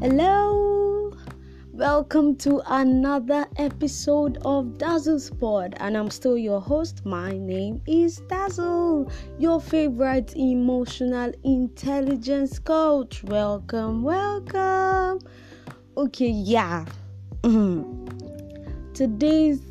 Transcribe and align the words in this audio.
Hello, 0.00 1.12
welcome 1.72 2.36
to 2.36 2.62
another 2.68 3.48
episode 3.56 4.38
of 4.44 4.78
Dazzle 4.78 5.18
Sport, 5.18 5.74
and 5.78 5.96
I'm 5.96 6.08
still 6.08 6.38
your 6.38 6.60
host. 6.60 7.04
My 7.04 7.36
name 7.36 7.82
is 7.84 8.18
Dazzle, 8.28 9.10
your 9.40 9.60
favorite 9.60 10.36
emotional 10.36 11.32
intelligence 11.42 12.60
coach. 12.60 13.24
Welcome, 13.24 14.04
welcome. 14.04 15.18
Okay, 15.96 16.30
yeah. 16.30 16.84
Today's 18.94 19.67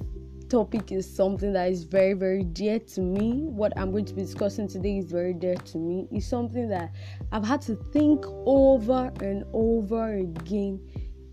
topic 0.50 0.92
is 0.92 1.10
something 1.10 1.54
that 1.54 1.70
is 1.72 1.84
very, 1.84 2.14
very 2.14 2.44
dear 2.44 2.80
to 2.80 3.02
me. 3.02 3.44
What 3.44 3.74
I'm 3.78 3.92
going 3.92 4.06
to 4.06 4.14
be 4.14 4.22
discussing 4.22 4.68
today 4.68 4.98
is 5.00 5.12
very 5.12 5.34
dear 5.34 5.56
to 5.56 5.78
me. 5.78 6.08
It's 6.12 6.28
something 6.28 6.70
that 6.70 6.92
I've 7.32 7.46
had 7.46 7.62
to 7.64 7.76
think 7.76 8.26
over 8.46 9.12
and 9.22 9.44
over 9.54 10.16
again 10.16 10.80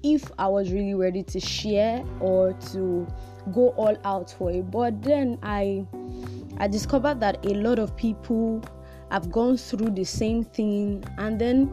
if 0.02 0.30
I 0.38 0.48
was 0.48 0.72
really 0.72 0.94
ready 0.94 1.22
to 1.22 1.40
share 1.40 2.04
or 2.20 2.52
to 2.72 3.06
go 3.52 3.70
all 3.70 3.96
out 4.04 4.30
for 4.30 4.50
it. 4.50 4.70
But 4.70 5.02
then 5.02 5.38
I 5.42 5.86
I 6.58 6.68
discovered 6.68 7.20
that 7.20 7.44
a 7.46 7.54
lot 7.54 7.78
of 7.78 7.96
people 7.96 8.62
have 9.10 9.30
gone 9.30 9.56
through 9.56 9.90
the 9.90 10.04
same 10.04 10.44
thing 10.44 11.04
and 11.18 11.40
then 11.40 11.72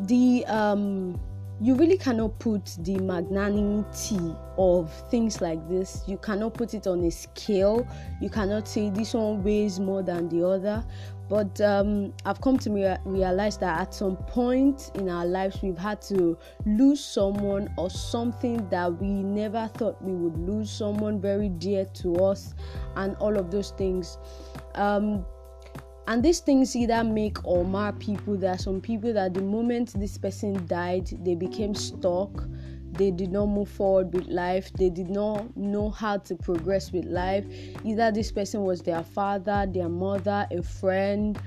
the 0.00 0.44
um 0.46 1.18
you 1.60 1.74
really 1.74 1.96
cannot 1.96 2.38
put 2.38 2.76
the 2.80 2.98
magnanimity 2.98 4.36
of 4.58 4.92
things 5.10 5.40
like 5.40 5.66
this. 5.68 6.02
You 6.06 6.18
cannot 6.18 6.54
put 6.54 6.74
it 6.74 6.86
on 6.86 7.02
a 7.04 7.10
scale. 7.10 7.86
You 8.20 8.28
cannot 8.28 8.68
say 8.68 8.90
this 8.90 9.14
one 9.14 9.42
weighs 9.42 9.80
more 9.80 10.02
than 10.02 10.28
the 10.28 10.46
other. 10.46 10.84
But 11.28 11.60
um, 11.60 12.12
i've 12.24 12.40
come 12.40 12.56
to 12.58 12.70
rea- 12.70 12.98
realize 13.04 13.58
that 13.58 13.80
at 13.80 13.92
some 13.92 14.16
point 14.16 14.92
in 14.94 15.08
our 15.08 15.26
lives 15.26 15.60
we've 15.60 15.76
had 15.76 16.00
to 16.02 16.38
lose 16.64 17.04
someone 17.04 17.68
or 17.76 17.90
something 17.90 18.68
that 18.68 19.00
we 19.00 19.08
never 19.08 19.68
thought 19.74 20.00
we 20.00 20.12
would 20.12 20.38
lose 20.38 20.70
someone 20.70 21.20
very 21.20 21.48
dear 21.48 21.84
to 21.84 22.14
us 22.16 22.54
and 22.94 23.16
all 23.16 23.36
of 23.36 23.50
those 23.50 23.72
things. 23.72 24.18
Um, 24.76 25.26
and 26.08 26.22
these 26.22 26.40
things 26.40 26.76
either 26.76 27.02
make 27.02 27.44
or 27.44 27.64
mar 27.64 27.92
people 27.92 28.36
there 28.36 28.52
are 28.52 28.58
some 28.58 28.80
people 28.80 29.12
that 29.12 29.34
the 29.34 29.42
moment 29.42 29.98
this 29.98 30.16
person 30.18 30.64
died 30.66 31.06
they 31.24 31.34
became 31.34 31.74
stuck 31.74 32.44
they 32.92 33.10
did 33.10 33.30
not 33.30 33.46
move 33.46 33.68
forward 33.68 34.12
with 34.14 34.26
life 34.26 34.72
they 34.74 34.88
did 34.88 35.10
not 35.10 35.56
know 35.56 35.90
how 35.90 36.16
to 36.16 36.34
progress 36.34 36.92
with 36.92 37.04
life. 37.04 37.44
Either 37.84 38.10
this 38.10 38.32
person 38.32 38.62
was 38.62 38.80
their 38.82 39.02
father 39.02 39.66
their 39.68 39.88
mother 39.88 40.46
a 40.50 40.62
friend 40.62 41.38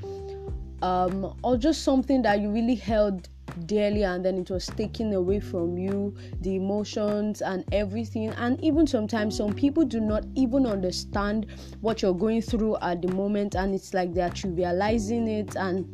um, 0.81 1.35
or 1.43 1.57
just 1.57 1.83
something 1.83 2.21
that 2.21 2.39
you 2.39 2.51
really 2.51 2.75
held 2.75 3.29
dearly 3.65 4.03
and 4.03 4.23
then 4.23 4.37
it 4.37 4.49
was 4.49 4.67
taken 4.67 5.13
away 5.13 5.39
from 5.39 5.77
you 5.77 6.15
the 6.41 6.55
emotions 6.55 7.41
and 7.41 7.63
everything. 7.71 8.29
And 8.31 8.61
even 8.63 8.87
sometimes 8.87 9.37
some 9.37 9.53
people 9.53 9.85
do 9.85 9.99
not 9.99 10.25
even 10.35 10.65
understand 10.65 11.47
what 11.81 12.01
you're 12.01 12.13
going 12.13 12.41
through 12.41 12.77
at 12.81 13.01
the 13.01 13.09
moment 13.13 13.55
and 13.55 13.73
it's 13.73 13.93
like 13.93 14.13
they're 14.13 14.29
trivializing 14.29 15.27
it 15.27 15.55
and 15.55 15.91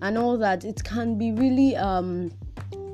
and 0.00 0.16
all 0.16 0.38
that. 0.38 0.64
It 0.64 0.82
can 0.84 1.18
be 1.18 1.32
really 1.32 1.76
um 1.76 2.30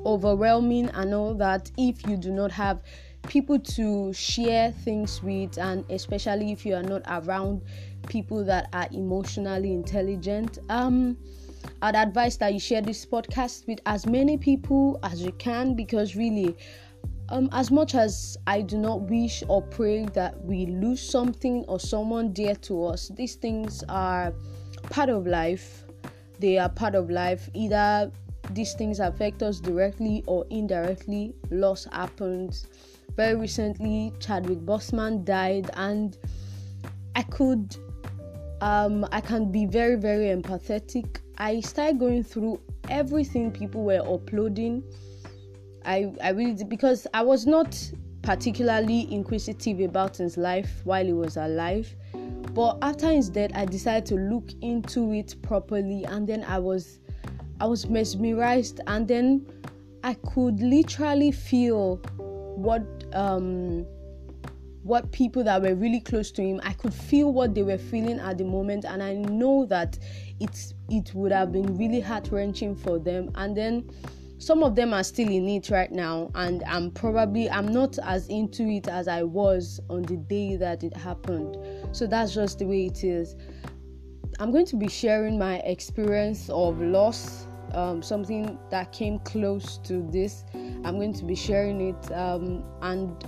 overwhelming 0.05 0.89
and 0.89 1.13
all 1.13 1.33
that 1.33 1.71
if 1.77 2.05
you 2.07 2.15
do 2.15 2.31
not 2.31 2.51
have 2.51 2.81
people 3.27 3.57
to 3.57 4.13
share 4.13 4.71
things 4.71 5.23
with 5.23 5.57
and 5.57 5.83
especially 5.89 6.51
if 6.51 6.63
you 6.63 6.75
are 6.75 6.83
not 6.83 7.01
around 7.07 7.63
people 8.07 8.43
that 8.45 8.69
are 8.73 8.87
emotionally 8.91 9.73
intelligent. 9.73 10.59
Um 10.69 11.17
I'd 11.81 11.95
advise 11.95 12.37
that 12.37 12.53
you 12.53 12.59
share 12.59 12.81
this 12.81 13.05
podcast 13.05 13.67
with 13.67 13.79
as 13.85 14.05
many 14.05 14.37
people 14.37 14.99
as 15.03 15.21
you 15.21 15.31
can 15.33 15.75
because 15.75 16.15
really, 16.15 16.55
um, 17.29 17.49
as 17.51 17.71
much 17.71 17.95
as 17.95 18.37
I 18.47 18.61
do 18.61 18.77
not 18.77 19.01
wish 19.01 19.43
or 19.47 19.61
pray 19.61 20.05
that 20.13 20.43
we 20.43 20.65
lose 20.65 21.01
something 21.01 21.63
or 21.67 21.79
someone 21.79 22.33
dear 22.33 22.55
to 22.55 22.85
us, 22.85 23.09
these 23.15 23.35
things 23.35 23.83
are 23.89 24.33
part 24.89 25.09
of 25.09 25.27
life. 25.27 25.83
They 26.39 26.57
are 26.57 26.69
part 26.69 26.95
of 26.95 27.09
life. 27.09 27.49
Either 27.53 28.11
these 28.51 28.73
things 28.73 28.99
affect 28.99 29.41
us 29.43 29.59
directly 29.59 30.23
or 30.27 30.45
indirectly. 30.49 31.33
Loss 31.49 31.87
happens. 31.91 32.67
Very 33.15 33.35
recently, 33.35 34.11
Chadwick 34.19 34.59
Boseman 34.59 35.23
died, 35.23 35.71
and 35.75 36.17
I 37.15 37.23
could, 37.23 37.75
um, 38.61 39.07
I 39.11 39.21
can 39.21 39.51
be 39.51 39.65
very, 39.65 39.95
very 39.95 40.25
empathetic 40.35 41.19
I 41.37 41.59
started 41.59 41.99
going 41.99 42.23
through 42.23 42.59
everything 42.89 43.51
people 43.51 43.83
were 43.83 44.01
uploading. 44.01 44.83
I 45.85 46.13
I 46.21 46.29
really 46.29 46.53
did 46.53 46.69
because 46.69 47.07
I 47.13 47.21
was 47.21 47.45
not 47.45 47.91
particularly 48.21 49.11
inquisitive 49.13 49.79
about 49.81 50.17
his 50.17 50.37
life 50.37 50.81
while 50.83 51.05
he 51.05 51.13
was 51.13 51.37
alive. 51.37 51.93
But 52.53 52.77
after 52.81 53.11
his 53.11 53.29
death, 53.29 53.51
I 53.53 53.65
decided 53.65 54.05
to 54.07 54.15
look 54.15 54.49
into 54.61 55.11
it 55.13 55.35
properly, 55.41 56.05
and 56.05 56.27
then 56.27 56.43
I 56.45 56.57
was 56.59 56.99
I 57.59 57.65
was 57.65 57.89
mesmerized, 57.89 58.79
and 58.87 59.07
then 59.07 59.45
I 60.03 60.13
could 60.13 60.61
literally 60.61 61.31
feel 61.31 61.97
what 62.55 62.83
um 63.13 63.85
what 64.85 65.11
people 65.11 65.43
that 65.43 65.61
were 65.61 65.73
really 65.73 65.99
close 65.99 66.31
to 66.31 66.43
him 66.43 66.61
i 66.63 66.71
could 66.73 66.93
feel 66.93 67.33
what 67.33 67.55
they 67.55 67.63
were 67.63 67.77
feeling 67.77 68.19
at 68.19 68.37
the 68.37 68.43
moment 68.43 68.85
and 68.85 69.01
i 69.01 69.13
know 69.13 69.65
that 69.65 69.97
it's 70.39 70.73
it 70.89 71.13
would 71.13 71.31
have 71.31 71.51
been 71.51 71.77
really 71.77 71.99
heart-wrenching 71.99 72.75
for 72.75 72.99
them. 72.99 73.31
And 73.35 73.55
then 73.55 73.89
some 74.37 74.63
of 74.63 74.75
them 74.75 74.93
are 74.93 75.03
still 75.03 75.29
in 75.29 75.47
it 75.47 75.69
right 75.69 75.91
now 75.91 76.29
and 76.35 76.61
i'm 76.67 76.91
probably 76.91 77.49
i'm 77.49 77.67
not 77.67 77.97
as 78.03 78.27
into 78.27 78.67
it 78.67 78.85
as 78.89 79.07
i 79.07 79.23
was 79.23 79.79
on 79.89 80.01
the 80.03 80.17
day 80.17 80.57
that 80.57 80.83
it 80.83 80.95
happened. 80.95 81.57
So 81.95 82.05
that's 82.05 82.33
just 82.33 82.59
the 82.59 82.65
way 82.65 82.87
it 82.87 83.03
is. 83.03 83.35
I'm 84.39 84.51
going 84.51 84.65
to 84.65 84.75
be 84.75 84.89
sharing 84.89 85.39
my 85.39 85.59
experience 85.59 86.49
of 86.49 86.81
loss 86.81 87.47
um, 87.73 88.01
something 88.01 88.59
that 88.69 88.91
came 88.91 89.19
close 89.19 89.79
to 89.79 90.07
this. 90.11 90.45
I'm 90.53 90.97
going 90.97 91.13
to 91.13 91.25
be 91.25 91.35
sharing 91.35 91.81
it 91.89 92.11
um, 92.11 92.63
and 92.81 93.23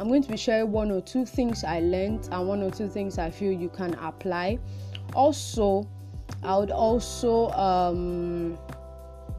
I'm 0.00 0.08
going 0.08 0.22
to 0.22 0.30
be 0.30 0.38
sharing 0.38 0.72
one 0.72 0.90
or 0.90 1.02
two 1.02 1.26
things 1.26 1.62
I 1.62 1.80
learned 1.80 2.30
and 2.32 2.48
one 2.48 2.62
or 2.62 2.70
two 2.70 2.88
things 2.88 3.18
I 3.18 3.30
feel 3.30 3.52
you 3.52 3.68
can 3.68 3.92
apply. 3.96 4.58
Also, 5.12 5.86
I 6.42 6.56
would 6.56 6.70
also 6.70 7.50
um, 7.50 8.58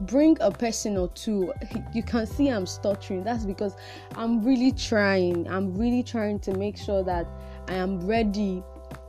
bring 0.02 0.36
a 0.40 0.52
person 0.52 0.96
or 0.96 1.08
two. 1.08 1.52
You 1.92 2.04
can 2.04 2.26
see 2.26 2.46
I'm 2.46 2.66
stuttering. 2.66 3.24
That's 3.24 3.44
because 3.44 3.74
I'm 4.14 4.44
really 4.44 4.70
trying. 4.70 5.48
I'm 5.48 5.74
really 5.76 6.04
trying 6.04 6.38
to 6.40 6.54
make 6.54 6.76
sure 6.76 7.02
that 7.02 7.26
I 7.66 7.74
am 7.74 8.06
ready 8.06 8.62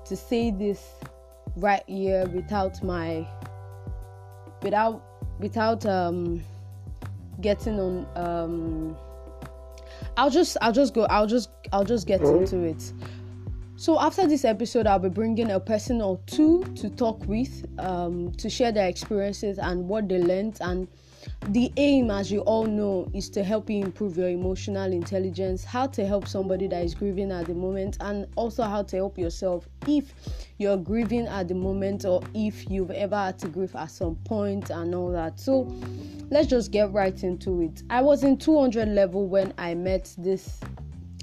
to 0.06 0.16
say 0.16 0.50
this 0.50 0.96
right 1.56 1.84
here 1.86 2.26
without 2.30 2.84
my 2.84 3.28
without 4.64 5.04
without 5.40 5.86
um 5.86 6.44
getting 7.42 7.80
on 7.80 8.08
um 8.16 8.98
I'll 10.18 10.30
just 10.30 10.58
I'll 10.62 10.74
just 10.74 10.94
go 10.94 11.06
I'll 11.06 11.28
just 11.28 11.50
I'll 11.72 11.84
just 11.84 12.08
get 12.08 12.22
mm-hmm. 12.22 12.44
into 12.44 12.64
it. 12.64 12.94
So 13.76 14.00
after 14.00 14.28
this 14.28 14.46
episode, 14.46 14.88
I'll 14.88 15.00
be 15.00 15.10
bringing 15.10 15.52
a 15.52 15.60
person 15.60 16.02
or 16.02 16.20
two 16.28 16.64
to 16.76 16.90
talk 16.90 17.26
with, 17.26 17.66
um, 17.80 18.32
to 18.34 18.50
share 18.50 18.72
their 18.72 18.88
experiences 18.88 19.58
and 19.58 19.90
what 19.90 20.08
they 20.08 20.20
learned. 20.20 20.58
And 20.62 20.88
the 21.50 21.72
aim, 21.78 22.10
as 22.10 22.32
you 22.32 22.40
all 22.42 22.66
know, 22.66 23.10
is 23.14 23.30
to 23.32 23.44
help 23.44 23.70
you 23.70 23.84
improve 23.84 24.18
your 24.18 24.30
emotional 24.30 24.92
intelligence, 24.92 25.64
how 25.64 25.88
to 25.88 26.06
help 26.06 26.28
somebody 26.28 26.68
that 26.68 26.84
is 26.84 26.96
grieving 26.96 27.32
at 27.32 27.48
the 27.48 27.54
moment, 27.54 27.98
and 28.00 28.28
also 28.36 28.64
how 28.64 28.84
to 28.84 28.96
help 28.96 29.18
yourself 29.18 29.68
if 29.88 30.14
you're 30.58 30.78
grieving 30.78 31.28
at 31.28 31.48
the 31.48 31.54
moment 31.54 32.06
or 32.06 32.22
if 32.34 32.70
you've 32.70 32.92
ever 32.92 33.16
had 33.16 33.40
to 33.40 33.48
grieve 33.48 33.76
at 33.76 33.92
some 33.92 34.16
point 34.24 34.70
and 34.70 34.96
all 34.96 35.12
that. 35.12 35.40
So 35.40 35.68
let's 36.30 36.48
just 36.48 36.72
get 36.72 36.92
right 36.92 37.24
into 37.24 37.62
it. 37.62 37.84
I 37.90 38.02
was 38.02 38.24
in 38.24 38.38
200 38.38 38.88
level 38.90 39.28
when 39.28 39.54
I 39.58 39.74
met 39.74 40.14
this 40.18 40.60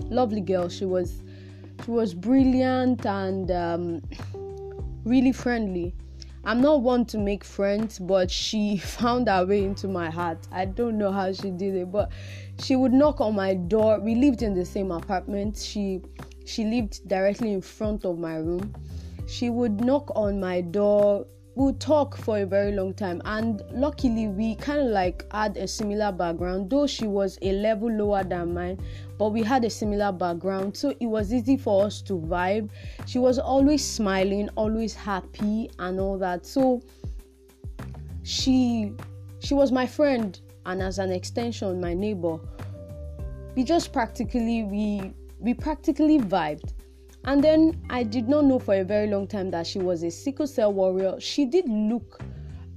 lovely 0.05 0.41
girl. 0.41 0.69
She 0.69 0.85
was 0.85 1.23
she 1.85 1.91
was 1.91 2.13
brilliant 2.13 3.07
and 3.07 3.51
um, 3.51 4.03
really 5.05 5.33
friendly. 5.33 5.95
I'm 6.45 6.61
not 6.61 6.81
one 6.83 7.05
to 7.07 7.19
make 7.19 7.45
friends, 7.45 7.99
but 7.99 8.31
she 8.31 8.77
found 8.79 9.29
her 9.29 9.45
way 9.45 9.65
into 9.65 9.89
my 9.89 10.11
heart. 10.11 10.39
I 10.51 10.65
don't 10.65 10.97
know 10.97 11.13
how 11.13 11.33
she 11.33 11.51
did 11.51 11.75
it, 11.75 11.93
but 11.93 12.11
she 12.61 12.77
would 12.77 12.93
knock 12.93 13.21
on 13.21 13.35
my 13.35 13.55
door. 13.55 14.01
We 14.01 14.15
lived 14.15 14.43
in 14.43 14.55
the 14.55 14.65
same 14.65 14.91
apartment. 14.91 15.59
She 15.59 16.01
she 16.47 16.65
lived 16.65 17.07
directly 17.09 17.53
in 17.53 17.61
front 17.61 18.05
of 18.05 18.19
my 18.19 18.37
room. 18.37 18.75
She 19.27 19.51
would 19.51 19.85
knock 19.85 20.11
on 20.17 20.41
my 20.41 20.61
door 20.61 21.27
we 21.57 21.67
would 21.67 21.81
talk 21.81 22.17
for 22.17 22.39
a 22.39 22.47
very 22.47 22.73
long 22.73 22.95
time 22.95 23.21
and 23.25 23.63
luckily 23.73 24.29
we 24.29 24.55
kind 24.55 24.81
of 24.81 24.87
like 24.87 25.31
had 25.33 25.57
a 25.57 25.67
similar 25.67 26.13
background 26.13 26.71
though 26.71 26.87
she 26.87 27.07
was 27.07 27.39
a 27.43 27.53
level 27.53 27.91
lower 27.91 28.23
than 28.23 28.55
mine 28.55 28.79
but 29.21 29.29
we 29.29 29.43
had 29.43 29.65
a 29.65 29.71
similar 29.71 30.11
background 30.11 30.75
so 30.75 30.95
it 30.99 31.07
was 31.07 31.33
easy 31.33 31.57
for 31.57 31.85
us 31.85 32.01
to 32.01 32.15
vibe 32.15 32.71
she 33.07 33.19
was 33.19 33.39
always 33.39 33.87
smiling 33.87 34.49
always 34.57 34.95
happy 34.95 35.71
and 35.79 36.01
all 36.01 36.17
that 36.19 36.47
so 36.47 36.81
she 38.23 38.93
she 39.41 39.55
was 39.55 39.73
my 39.73 39.87
friend 39.87 40.41
and 40.67 40.83
as 40.83 40.99
an 40.99 41.11
extension, 41.11 41.81
my 41.81 41.95
neighbor. 41.95 42.39
We 43.57 43.65
just 43.65 43.93
practically 43.93 44.63
we 44.65 45.13
we 45.39 45.55
practically 45.55 46.19
vibed. 46.19 46.73
And 47.25 47.45
then 47.45 47.81
I 47.91 48.03
did 48.03 48.29
not 48.29 48.45
know 48.45 48.59
for 48.59 48.75
a 48.75 48.85
very 48.85 49.07
long 49.07 49.27
time 49.27 49.51
that 49.51 49.67
she 49.67 49.79
was 49.79 50.03
a 50.03 50.11
sickle 50.11 50.47
cell 50.47 50.73
warrior. 50.73 51.21
She 51.21 51.45
did 51.45 51.69
look 51.69 52.23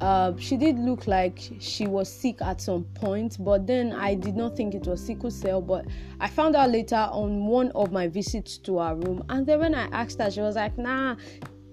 uh, 0.03 0.33
she 0.37 0.57
did 0.57 0.77
look 0.77 1.07
like 1.07 1.39
she 1.59 1.87
was 1.87 2.11
sick 2.11 2.41
at 2.41 2.59
some 2.59 2.83
point, 2.93 3.37
but 3.39 3.65
then 3.65 3.93
I 3.93 4.15
did 4.15 4.35
not 4.35 4.57
think 4.57 4.75
it 4.75 4.85
was 4.85 5.01
sickle 5.01 5.31
cell. 5.31 5.61
But 5.61 5.85
I 6.19 6.27
found 6.27 6.57
out 6.57 6.71
later 6.71 7.07
on 7.09 7.45
one 7.45 7.71
of 7.73 7.93
my 7.93 8.09
visits 8.09 8.57
to 8.59 8.79
her 8.79 8.95
room, 8.95 9.23
and 9.29 9.47
then 9.47 9.61
when 9.61 9.73
I 9.73 9.85
asked 9.93 10.19
her, 10.19 10.29
she 10.29 10.41
was 10.41 10.55
like, 10.55 10.77
"Nah." 10.77 11.15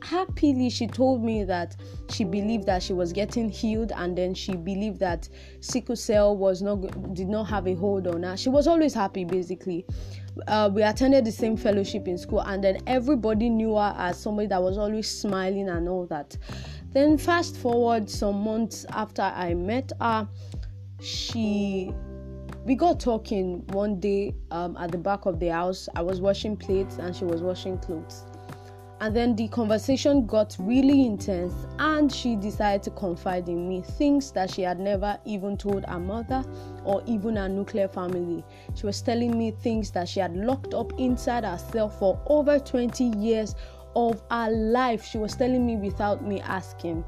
Happily, 0.03 0.71
she 0.71 0.87
told 0.87 1.23
me 1.23 1.45
that 1.45 1.77
she 2.09 2.25
believed 2.25 2.65
that 2.65 2.83
she 2.83 2.95
was 2.95 3.13
getting 3.13 3.51
healed, 3.51 3.93
and 3.95 4.17
then 4.17 4.33
she 4.33 4.57
believed 4.57 4.99
that 5.01 5.29
sickle 5.61 5.95
cell 5.95 6.35
was 6.35 6.63
not 6.63 6.77
did 7.13 7.29
not 7.29 7.45
have 7.45 7.67
a 7.67 7.75
hold 7.75 8.07
on 8.07 8.23
her. 8.23 8.35
She 8.35 8.49
was 8.49 8.67
always 8.67 8.95
happy, 8.95 9.25
basically. 9.25 9.85
Uh, 10.47 10.71
we 10.73 10.83
attended 10.83 11.25
the 11.25 11.33
same 11.33 11.57
fellowship 11.57 12.09
in 12.09 12.19
school, 12.19 12.41
and 12.41 12.63
then 12.63 12.79
everybody 12.87 13.49
knew 13.49 13.75
her 13.75 13.95
as 13.97 14.21
somebody 14.21 14.49
that 14.49 14.63
was 14.63 14.79
always 14.79 15.09
smiling 15.09 15.69
and 15.69 15.89
all 15.89 16.07
that. 16.07 16.37
Then, 16.93 17.19
fast 17.19 17.57
forward 17.57 18.11
some 18.11 18.43
months 18.43 18.85
after 18.91 19.23
I 19.23 19.55
met 19.55 19.93
her, 20.01 20.29
she 21.01 21.93
we 22.65 22.75
got 22.75 23.01
talking 23.01 23.67
one 23.69 23.99
day 24.01 24.35
um, 24.51 24.77
at 24.77 24.93
the 24.93 24.99
back 24.99 25.25
of 25.27 25.41
the 25.41 25.49
house. 25.49 25.89
I 25.97 26.03
was 26.03 26.21
washing 26.21 26.57
plates 26.57 26.99
and 26.99 27.17
she 27.17 27.25
was 27.25 27.43
washing 27.43 27.79
clothes. 27.79 28.25
And 29.01 29.17
then 29.17 29.35
the 29.35 29.49
conversation 29.49 30.27
got 30.27 30.57
really 30.61 31.07
intense, 31.07 31.55
and 31.79 32.13
she 32.13 32.37
decided 32.37 32.83
to 32.83 32.91
confide 32.91 33.49
in 33.49 33.67
me 33.67 33.81
things 33.81 34.31
that 34.33 34.51
she 34.51 34.61
had 34.61 34.79
never 34.79 35.19
even 35.25 35.57
told 35.57 35.87
her 35.87 35.99
mother 35.99 36.45
or 36.85 37.03
even 37.07 37.37
her 37.37 37.49
nuclear 37.49 37.89
family. 37.89 38.45
She 38.75 38.85
was 38.85 39.01
telling 39.01 39.39
me 39.39 39.53
things 39.53 39.91
that 39.93 40.07
she 40.07 40.21
had 40.21 40.37
locked 40.37 40.75
up 40.75 40.93
inside 41.01 41.45
herself 41.45 41.99
for 41.99 42.21
over 42.27 42.59
20 42.59 43.05
years 43.17 43.55
of 43.97 44.23
her 44.31 44.51
life. 44.51 45.03
She 45.03 45.17
was 45.17 45.35
telling 45.35 45.65
me 45.65 45.77
without 45.77 46.23
me 46.23 46.43
asking. 46.43 47.03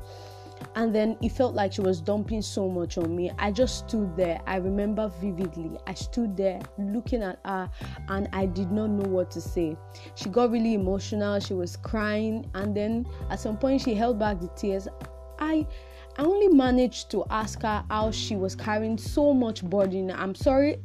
And 0.75 0.95
then 0.95 1.17
it 1.23 1.31
felt 1.31 1.55
like 1.55 1.73
she 1.73 1.81
was 1.81 2.01
dumping 2.01 2.43
so 2.43 2.69
much 2.69 2.99
on 2.99 3.15
me. 3.15 3.31
I 3.39 3.53
just 3.53 3.87
stood 3.89 4.17
there. 4.17 4.41
I 4.47 4.57
remember 4.57 5.11
vividly. 5.21 5.79
I 5.87 5.95
stood 5.95 6.37
there 6.37 6.61
looking 6.79 7.23
at 7.23 7.39
her 7.45 7.71
and 8.09 8.29
I 8.33 8.47
did 8.47 8.71
not 8.71 8.91
know 8.91 9.09
what 9.09 9.31
to 9.33 9.41
say. 9.41 9.77
She 10.15 10.29
got 10.29 10.51
really 10.51 10.75
emotional. 10.75 11.41
She 11.41 11.55
was 11.55 11.77
crying. 11.77 12.51
And 12.55 12.77
then 12.77 13.07
at 13.31 13.41
some 13.41 13.57
point, 13.57 13.83
she 13.83 13.95
held 13.95 14.19
back 14.19 14.41
the 14.41 14.49
tears. 14.49 14.89
I. 15.39 15.67
I 16.19 16.25
only 16.25 16.49
managed 16.49 17.11
to 17.13 17.25
ask 17.31 17.63
her 17.63 17.83
how 17.89 18.11
she 18.11 18.37
was 18.37 18.55
carrying 18.55 18.99
so 18.99 19.33
much 19.33 19.65
burden. 19.65 20.11
I'm 20.11 20.35
sorry 20.35 20.77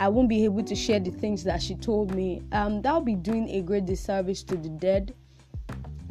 I 0.00 0.08
won't 0.08 0.30
be 0.30 0.42
able 0.44 0.62
to 0.62 0.74
share 0.74 0.98
the 0.98 1.10
things 1.10 1.44
that 1.44 1.60
she 1.60 1.74
told 1.74 2.14
me. 2.14 2.40
Um, 2.52 2.80
that 2.80 2.94
would 2.94 3.04
be 3.04 3.14
doing 3.14 3.50
a 3.50 3.60
great 3.60 3.84
disservice 3.84 4.42
to 4.44 4.56
the 4.56 4.70
dead 4.70 5.14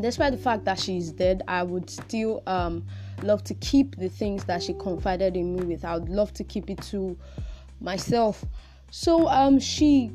despite 0.01 0.31
the 0.31 0.37
fact 0.37 0.65
that 0.65 0.79
she 0.79 0.97
is 0.97 1.11
dead, 1.11 1.43
I 1.47 1.63
would 1.63 1.89
still 1.89 2.41
um, 2.47 2.85
love 3.23 3.43
to 3.45 3.53
keep 3.55 3.95
the 3.97 4.09
things 4.09 4.43
that 4.45 4.63
she 4.63 4.73
confided 4.73 5.35
in 5.35 5.55
me 5.55 5.63
with. 5.63 5.85
I 5.85 5.97
would 5.97 6.09
love 6.09 6.33
to 6.33 6.43
keep 6.43 6.69
it 6.69 6.81
to 6.83 7.17
myself. 7.79 8.43
So 8.91 9.27
um, 9.27 9.59
she, 9.59 10.11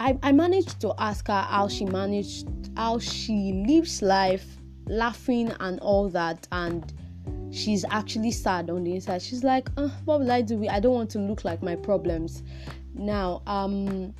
I, 0.00 0.18
I 0.22 0.32
managed 0.32 0.80
to 0.80 0.94
ask 0.98 1.26
her 1.28 1.42
how 1.42 1.68
she 1.68 1.84
managed, 1.84 2.48
how 2.76 2.98
she 2.98 3.64
lives 3.66 4.02
life, 4.02 4.46
laughing 4.86 5.52
and 5.60 5.80
all 5.80 6.08
that, 6.10 6.46
and 6.52 6.92
she's 7.50 7.84
actually 7.90 8.30
sad 8.30 8.70
on 8.70 8.84
the 8.84 8.94
inside. 8.94 9.22
She's 9.22 9.44
like, 9.44 9.68
uh, 9.76 9.88
"What 10.04 10.20
will 10.20 10.30
I 10.30 10.42
do? 10.42 10.66
I 10.68 10.80
don't 10.80 10.94
want 10.94 11.10
to 11.10 11.18
look 11.18 11.44
like 11.44 11.62
my 11.62 11.76
problems." 11.76 12.42
Now, 12.94 13.42
um, 13.46 14.14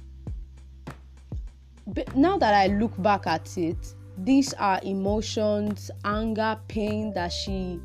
now 2.15 2.39
that 2.39 2.55
I 2.55 2.67
look 2.69 3.01
back 3.01 3.27
at 3.27 3.57
it, 3.57 3.95
these 4.25 4.53
are 4.55 4.81
emotions, 4.83 5.91
anger, 6.05 6.59
pain 6.69 7.13
that 7.15 7.33
she 7.33 7.81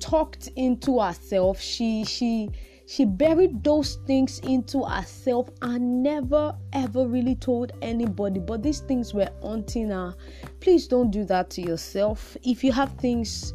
talked 0.00 0.48
into 0.56 1.00
herself. 1.00 1.60
She 1.60 2.04
she 2.04 2.50
she 2.86 3.06
buried 3.06 3.64
those 3.64 3.96
things 4.06 4.38
into 4.40 4.82
herself 4.82 5.48
and 5.62 6.02
never 6.02 6.54
ever 6.72 7.06
really 7.06 7.34
told 7.36 7.72
anybody. 7.80 8.40
But 8.40 8.62
these 8.62 8.80
things 8.80 9.14
were 9.14 9.30
haunting 9.40 9.88
her. 9.88 10.14
Please 10.60 10.86
don't 10.86 11.10
do 11.10 11.24
that 11.24 11.50
to 11.50 11.62
yourself. 11.62 12.36
If 12.42 12.62
you 12.62 12.72
have 12.72 12.92
things 12.92 13.54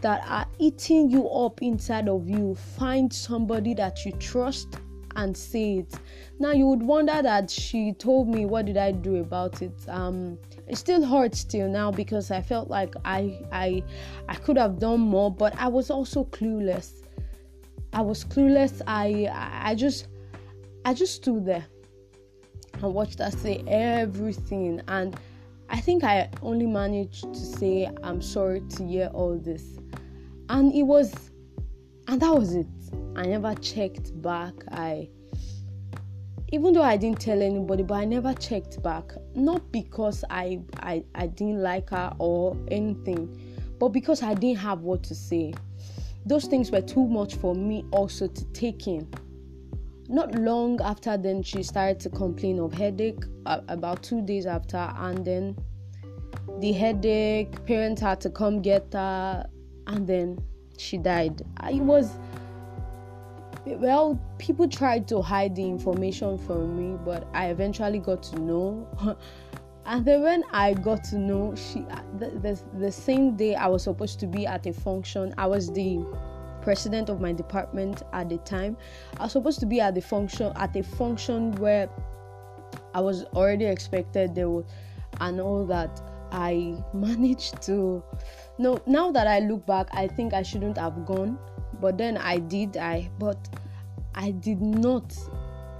that 0.00 0.24
are 0.28 0.46
eating 0.58 1.08
you 1.08 1.28
up 1.28 1.62
inside 1.62 2.08
of 2.08 2.28
you, 2.28 2.56
find 2.56 3.12
somebody 3.12 3.74
that 3.74 4.04
you 4.04 4.12
trust 4.12 4.76
and 5.16 5.36
say 5.36 5.78
it. 5.78 5.94
Now 6.40 6.50
you 6.50 6.66
would 6.66 6.82
wonder 6.82 7.22
that 7.22 7.50
she 7.50 7.92
told 7.92 8.28
me 8.28 8.46
what 8.46 8.66
did 8.66 8.76
I 8.76 8.90
do 8.90 9.16
about 9.16 9.62
it. 9.62 9.74
Um 9.88 10.38
it 10.66 10.76
still 10.76 11.04
hurts 11.04 11.44
till 11.44 11.68
now 11.68 11.90
because 11.90 12.30
I 12.30 12.40
felt 12.40 12.68
like 12.68 12.94
I 13.04 13.40
I 13.52 13.82
I 14.28 14.34
could 14.36 14.56
have 14.56 14.78
done 14.78 15.00
more, 15.00 15.30
but 15.30 15.54
I 15.58 15.68
was 15.68 15.90
also 15.90 16.24
clueless. 16.24 17.02
I 17.92 18.00
was 18.00 18.24
clueless. 18.24 18.80
I 18.86 19.28
I 19.62 19.74
just 19.74 20.08
I 20.84 20.94
just 20.94 21.14
stood 21.14 21.44
there 21.44 21.66
and 22.74 22.94
watched 22.94 23.18
her 23.18 23.30
say 23.30 23.62
everything 23.66 24.80
and 24.88 25.16
I 25.68 25.80
think 25.80 26.04
I 26.04 26.28
only 26.42 26.66
managed 26.66 27.32
to 27.32 27.40
say 27.40 27.90
I'm 28.02 28.20
sorry 28.22 28.60
to 28.60 28.86
hear 28.86 29.10
all 29.12 29.38
this. 29.38 29.78
And 30.48 30.72
it 30.74 30.82
was 30.82 31.12
and 32.08 32.20
that 32.20 32.34
was 32.34 32.54
it. 32.54 32.66
I 33.16 33.26
never 33.26 33.54
checked 33.54 34.20
back. 34.20 34.54
I 34.70 35.08
even 36.54 36.72
though 36.72 36.82
I 36.82 36.96
didn't 36.96 37.18
tell 37.18 37.42
anybody, 37.42 37.82
but 37.82 37.94
I 37.94 38.04
never 38.04 38.32
checked 38.32 38.80
back. 38.80 39.10
Not 39.34 39.72
because 39.72 40.24
I 40.30 40.60
I, 40.76 41.02
I 41.16 41.26
didn't 41.26 41.60
like 41.60 41.90
her 41.90 42.14
or 42.20 42.56
anything, 42.70 43.28
but 43.80 43.88
because 43.88 44.22
I 44.22 44.34
didn't 44.34 44.60
have 44.60 44.82
what 44.82 45.02
to 45.04 45.16
say. 45.16 45.52
Those 46.24 46.44
things 46.44 46.70
were 46.70 46.80
too 46.80 47.08
much 47.08 47.34
for 47.34 47.56
me 47.56 47.84
also 47.90 48.28
to 48.28 48.44
take 48.52 48.86
in. 48.86 49.12
Not 50.08 50.36
long 50.36 50.80
after 50.80 51.16
then, 51.16 51.42
she 51.42 51.64
started 51.64 51.98
to 52.00 52.10
complain 52.10 52.60
of 52.60 52.72
headache. 52.72 53.24
Uh, 53.46 53.60
about 53.66 54.04
two 54.04 54.22
days 54.22 54.46
after, 54.46 54.76
and 54.76 55.24
then 55.24 55.58
the 56.60 56.70
headache. 56.70 57.66
Parents 57.66 58.00
had 58.00 58.20
to 58.20 58.30
come 58.30 58.62
get 58.62 58.92
her, 58.92 59.44
and 59.88 60.06
then 60.06 60.38
she 60.78 60.98
died. 60.98 61.42
It 61.64 61.82
was 61.82 62.12
well, 63.66 64.18
people 64.38 64.68
tried 64.68 65.08
to 65.08 65.22
hide 65.22 65.56
the 65.56 65.64
information 65.64 66.38
from 66.38 66.76
me, 66.76 66.98
but 67.04 67.26
I 67.32 67.46
eventually 67.46 67.98
got 67.98 68.22
to 68.24 68.38
know. 68.38 68.86
and 69.86 70.04
then 70.04 70.22
when 70.22 70.44
I 70.52 70.74
got 70.74 71.04
to 71.04 71.18
know, 71.18 71.54
she 71.54 71.80
uh, 71.90 72.00
the, 72.18 72.30
the, 72.30 72.60
the 72.78 72.92
same 72.92 73.36
day 73.36 73.54
I 73.54 73.66
was 73.68 73.84
supposed 73.84 74.20
to 74.20 74.26
be 74.26 74.46
at 74.46 74.66
a 74.66 74.72
function, 74.72 75.34
I 75.38 75.46
was 75.46 75.70
the 75.72 76.04
president 76.62 77.08
of 77.08 77.20
my 77.20 77.32
department 77.32 78.02
at 78.12 78.28
the 78.28 78.38
time. 78.38 78.76
I 79.18 79.24
was 79.24 79.32
supposed 79.32 79.60
to 79.60 79.66
be 79.66 79.80
at 79.80 79.94
the 79.94 80.02
function 80.02 80.52
at 80.56 80.76
a 80.76 80.82
function 80.82 81.52
where 81.52 81.88
I 82.94 83.00
was 83.00 83.24
already 83.34 83.64
expected 83.66 84.34
there 84.34 84.50
was 84.50 84.64
and 85.20 85.40
all 85.40 85.64
that. 85.66 86.02
I 86.32 86.82
managed 86.92 87.62
to 87.62 88.02
no 88.58 88.80
now 88.86 89.12
that 89.12 89.28
I 89.28 89.38
look 89.40 89.64
back, 89.66 89.88
I 89.92 90.08
think 90.08 90.34
I 90.34 90.42
shouldn't 90.42 90.78
have 90.78 91.06
gone 91.06 91.38
but 91.80 91.98
then 91.98 92.16
I 92.16 92.38
did 92.38 92.76
I 92.76 93.10
but 93.18 93.48
I 94.14 94.30
did 94.30 94.60
not 94.60 95.16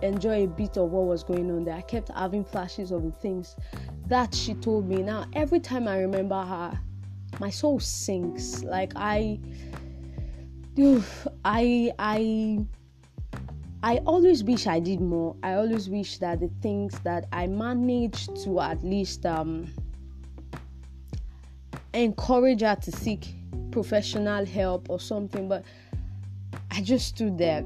enjoy 0.02 0.44
a 0.44 0.48
bit 0.48 0.76
of 0.76 0.90
what 0.90 1.06
was 1.06 1.22
going 1.24 1.50
on 1.50 1.64
there. 1.64 1.76
I 1.76 1.82
kept 1.82 2.10
having 2.10 2.44
flashes 2.44 2.90
of 2.90 3.02
the 3.02 3.12
things 3.12 3.56
that 4.06 4.34
she 4.34 4.54
told 4.54 4.88
me. 4.88 5.02
Now 5.02 5.26
every 5.32 5.60
time 5.60 5.88
I 5.88 5.98
remember 5.98 6.40
her, 6.42 6.78
my 7.40 7.50
soul 7.50 7.80
sinks. 7.80 8.62
Like 8.62 8.92
I 8.96 9.38
I 11.44 11.92
I 11.98 12.64
I 13.82 13.98
always 14.06 14.42
wish 14.42 14.66
I 14.66 14.80
did 14.80 15.00
more. 15.00 15.36
I 15.42 15.54
always 15.54 15.90
wish 15.90 16.18
that 16.18 16.40
the 16.40 16.50
things 16.62 16.98
that 17.00 17.26
I 17.32 17.46
managed 17.46 18.34
to 18.44 18.60
at 18.60 18.82
least 18.82 19.26
um, 19.26 19.70
encourage 21.92 22.62
her 22.62 22.76
to 22.76 22.92
seek 22.92 23.34
professional 23.70 24.46
help 24.46 24.88
or 24.88 24.98
something, 24.98 25.48
but 25.48 25.64
I 26.74 26.80
just 26.80 27.06
stood 27.08 27.38
there. 27.38 27.62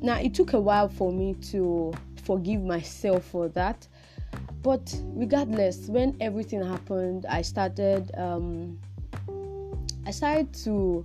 Now, 0.00 0.18
it 0.20 0.32
took 0.32 0.52
a 0.52 0.60
while 0.60 0.88
for 0.88 1.12
me 1.12 1.34
to 1.50 1.92
forgive 2.22 2.62
myself 2.62 3.24
for 3.24 3.48
that. 3.48 3.88
But 4.62 4.96
regardless, 5.02 5.88
when 5.88 6.16
everything 6.20 6.64
happened, 6.64 7.26
I 7.28 7.42
started 7.42 8.12
um, 8.16 8.78
I 10.06 10.12
started 10.12 10.54
to 10.64 11.04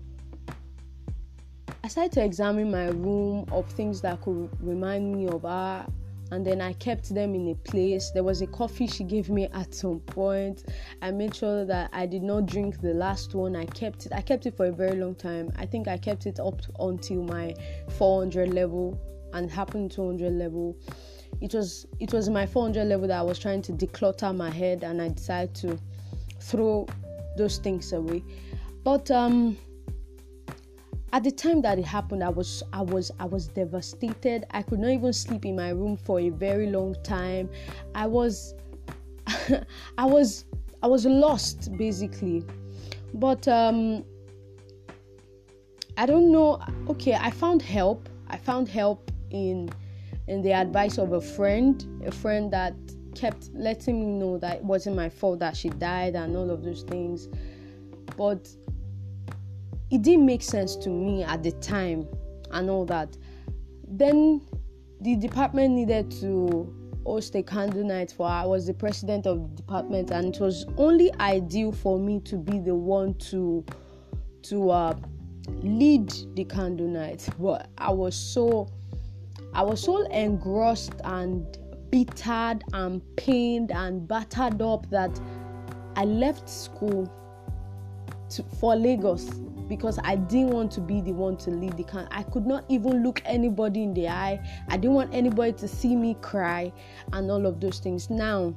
I 1.83 1.87
started 1.87 2.11
to 2.13 2.23
examine 2.23 2.69
my 2.69 2.87
room 2.89 3.45
of 3.51 3.65
things 3.71 3.99
that 4.01 4.21
could 4.21 4.49
remind 4.61 5.15
me 5.15 5.27
of 5.27 5.41
her 5.41 5.87
and 6.31 6.45
then 6.45 6.61
I 6.61 6.73
kept 6.73 7.13
them 7.13 7.35
in 7.35 7.49
a 7.49 7.55
place. 7.55 8.11
There 8.11 8.23
was 8.23 8.41
a 8.41 8.47
coffee 8.47 8.87
she 8.87 9.03
gave 9.03 9.29
me 9.29 9.47
at 9.53 9.73
some 9.73 9.99
point. 10.01 10.63
I 11.01 11.11
made 11.11 11.35
sure 11.35 11.65
that 11.65 11.89
I 11.93 12.05
did 12.05 12.23
not 12.23 12.45
drink 12.45 12.81
the 12.81 12.93
last 12.93 13.33
one. 13.33 13.55
I 13.55 13.65
kept 13.65 14.05
it. 14.05 14.13
I 14.13 14.21
kept 14.21 14.45
it 14.45 14.55
for 14.55 14.67
a 14.67 14.71
very 14.71 14.97
long 14.99 15.15
time. 15.15 15.51
I 15.57 15.65
think 15.65 15.87
I 15.87 15.97
kept 15.97 16.25
it 16.25 16.39
up 16.39 16.61
until 16.79 17.23
my 17.23 17.55
400 17.97 18.53
level 18.53 18.99
and 19.33 19.49
happened 19.49 19.91
200 19.91 20.31
level. 20.33 20.77
It 21.41 21.53
was 21.53 21.85
it 21.99 22.13
was 22.13 22.29
my 22.29 22.45
400 22.45 22.85
level 22.85 23.07
that 23.07 23.19
I 23.19 23.23
was 23.23 23.39
trying 23.39 23.61
to 23.63 23.71
declutter 23.71 24.35
my 24.35 24.49
head 24.49 24.83
and 24.83 25.01
I 25.01 25.09
decided 25.09 25.55
to 25.55 25.79
throw 26.39 26.87
those 27.37 27.57
things 27.57 27.93
away. 27.93 28.23
But 28.83 29.09
um 29.11 29.57
at 31.11 31.23
the 31.23 31.31
time 31.31 31.61
that 31.61 31.79
it 31.79 31.85
happened 31.85 32.23
i 32.23 32.29
was 32.29 32.63
i 32.73 32.81
was 32.81 33.11
i 33.19 33.25
was 33.25 33.47
devastated. 33.47 34.45
I 34.51 34.61
could 34.61 34.79
not 34.79 34.91
even 34.91 35.13
sleep 35.13 35.45
in 35.45 35.55
my 35.55 35.69
room 35.69 35.97
for 35.97 36.19
a 36.19 36.29
very 36.29 36.67
long 36.67 36.95
time. 37.03 37.49
I 37.95 38.05
was 38.05 38.53
i 39.97 40.05
was 40.05 40.45
i 40.83 40.87
was 40.87 41.05
lost 41.05 41.75
basically. 41.77 42.45
But 43.13 43.47
um 43.47 44.03
i 45.97 46.05
don't 46.05 46.31
know. 46.31 46.61
Okay 46.89 47.13
i 47.13 47.31
found 47.31 47.61
help. 47.61 48.07
I 48.27 48.37
found 48.37 48.67
help 48.67 49.11
in 49.31 49.69
in 50.27 50.41
the 50.43 50.53
advice 50.53 50.97
of 50.97 51.13
a 51.13 51.21
friend 51.21 52.03
a 52.05 52.11
friend 52.11 52.51
that 52.53 52.75
kept 53.15 53.49
letting 53.53 53.99
me 53.99 54.05
know 54.05 54.37
that 54.37 54.57
it 54.57 54.63
wasn't 54.63 54.95
my 54.95 55.09
fault 55.09 55.39
that 55.39 55.57
she 55.57 55.69
died 55.69 56.15
and 56.15 56.37
all 56.37 56.49
of 56.49 56.63
those 56.63 56.83
things. 56.83 57.27
But 58.15 58.47
it 59.91 60.01
didn't 60.01 60.25
make 60.25 60.41
sense 60.41 60.75
to 60.77 60.89
me 60.89 61.23
at 61.23 61.43
the 61.43 61.51
time 61.53 62.07
and 62.51 62.69
all 62.69 62.85
that. 62.85 63.17
Then 63.87 64.41
the 65.01 65.15
department 65.15 65.73
needed 65.73 66.11
to 66.21 66.73
host 67.05 67.35
a 67.35 67.41
candle 67.41 67.83
night 67.83 68.13
for 68.15 68.27
I 68.27 68.45
was 68.45 68.67
the 68.67 68.73
president 68.73 69.25
of 69.25 69.49
the 69.49 69.55
department 69.55 70.11
and 70.11 70.35
it 70.35 70.39
was 70.39 70.65
only 70.77 71.11
ideal 71.19 71.71
for 71.71 71.97
me 71.97 72.19
to 72.21 72.35
be 72.35 72.59
the 72.59 72.75
one 72.75 73.15
to 73.29 73.65
to 74.43 74.69
uh, 74.69 74.95
lead 75.61 76.13
the 76.35 76.45
candle 76.45 76.87
night. 76.87 77.27
But 77.39 77.69
I 77.77 77.91
was 77.91 78.15
so 78.15 78.69
I 79.53 79.63
was 79.63 79.81
so 79.81 80.05
engrossed 80.07 80.93
and 81.03 81.45
bittered 81.89 82.63
and 82.73 83.01
pained 83.15 83.71
and 83.71 84.07
battered 84.07 84.61
up 84.61 84.87
that 84.91 85.19
I 85.95 86.05
left 86.05 86.47
school 86.47 87.11
to, 88.29 88.43
for 88.59 88.75
Lagos 88.75 89.27
because 89.69 89.99
I 90.03 90.15
didn't 90.15 90.49
want 90.49 90.71
to 90.73 90.81
be 90.81 90.99
the 90.99 91.13
one 91.13 91.37
to 91.37 91.51
lead 91.51 91.77
the 91.77 91.83
camp. 91.83 92.09
I 92.11 92.23
could 92.23 92.45
not 92.45 92.65
even 92.67 93.03
look 93.03 93.21
anybody 93.23 93.83
in 93.83 93.93
the 93.93 94.09
eye. 94.09 94.41
I 94.67 94.75
didn't 94.75 94.95
want 94.95 95.13
anybody 95.13 95.53
to 95.53 95.67
see 95.67 95.95
me 95.95 96.17
cry 96.21 96.73
and 97.13 97.31
all 97.31 97.45
of 97.45 97.61
those 97.61 97.79
things. 97.79 98.09
Now, 98.09 98.53